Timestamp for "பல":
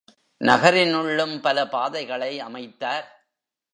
1.41-1.67